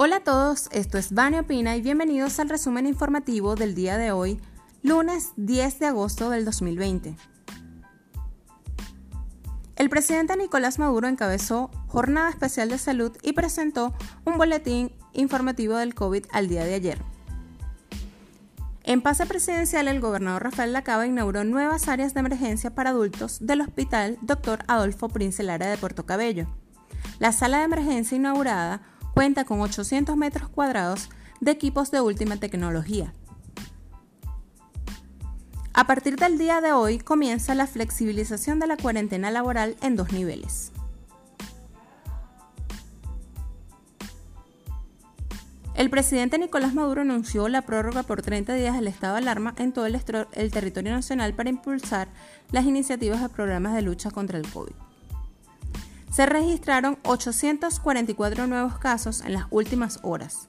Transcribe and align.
Hola 0.00 0.18
a 0.18 0.20
todos, 0.20 0.68
esto 0.70 0.96
es 0.96 1.12
Vania 1.12 1.40
Opina 1.40 1.74
y 1.74 1.82
bienvenidos 1.82 2.38
al 2.38 2.48
resumen 2.48 2.86
informativo 2.86 3.56
del 3.56 3.74
día 3.74 3.98
de 3.98 4.12
hoy, 4.12 4.40
lunes 4.80 5.32
10 5.34 5.80
de 5.80 5.86
agosto 5.86 6.30
del 6.30 6.44
2020. 6.44 7.16
El 9.74 9.90
presidente 9.90 10.36
Nicolás 10.36 10.78
Maduro 10.78 11.08
encabezó 11.08 11.72
jornada 11.88 12.30
especial 12.30 12.68
de 12.68 12.78
salud 12.78 13.10
y 13.24 13.32
presentó 13.32 13.92
un 14.24 14.38
boletín 14.38 14.92
informativo 15.14 15.74
del 15.74 15.96
COVID 15.96 16.26
al 16.30 16.46
día 16.46 16.64
de 16.64 16.74
ayer. 16.74 17.02
En 18.84 19.02
pase 19.02 19.26
presidencial, 19.26 19.88
el 19.88 19.98
gobernador 19.98 20.44
Rafael 20.44 20.72
Lacaba 20.72 21.08
inauguró 21.08 21.42
nuevas 21.42 21.88
áreas 21.88 22.14
de 22.14 22.20
emergencia 22.20 22.72
para 22.72 22.90
adultos 22.90 23.38
del 23.40 23.62
Hospital 23.62 24.16
Dr. 24.22 24.60
Adolfo 24.68 25.08
Prince 25.08 25.42
Lara 25.42 25.66
de 25.66 25.76
Puerto 25.76 26.06
Cabello. 26.06 26.46
La 27.18 27.32
sala 27.32 27.58
de 27.58 27.64
emergencia 27.64 28.14
inaugurada 28.14 28.80
Cuenta 29.18 29.44
con 29.44 29.60
800 29.60 30.16
metros 30.16 30.48
cuadrados 30.48 31.08
de 31.40 31.50
equipos 31.50 31.90
de 31.90 32.00
última 32.00 32.36
tecnología. 32.36 33.12
A 35.72 35.88
partir 35.88 36.14
del 36.14 36.38
día 36.38 36.60
de 36.60 36.70
hoy 36.70 37.00
comienza 37.00 37.56
la 37.56 37.66
flexibilización 37.66 38.60
de 38.60 38.68
la 38.68 38.76
cuarentena 38.76 39.32
laboral 39.32 39.76
en 39.82 39.96
dos 39.96 40.12
niveles. 40.12 40.70
El 45.74 45.90
presidente 45.90 46.38
Nicolás 46.38 46.72
Maduro 46.72 47.00
anunció 47.00 47.48
la 47.48 47.62
prórroga 47.62 48.04
por 48.04 48.22
30 48.22 48.54
días 48.54 48.76
del 48.76 48.86
estado 48.86 49.14
de 49.14 49.22
alarma 49.22 49.52
en 49.58 49.72
todo 49.72 49.86
el, 49.86 50.00
el, 50.30 50.50
territorio 50.52 50.92
nacional 50.92 51.34
para 51.34 51.50
impulsar 51.50 52.06
las 52.52 52.66
iniciativas 52.66 53.20
de 53.20 53.30
programas 53.30 53.74
de 53.74 53.82
lucha 53.82 54.12
contra 54.12 54.38
el 54.38 54.48
COVID 54.48 54.87
se 56.18 56.26
registraron 56.26 56.98
844 57.04 58.48
nuevos 58.48 58.76
casos 58.80 59.20
en 59.20 59.34
las 59.34 59.44
últimas 59.50 60.00
horas. 60.02 60.48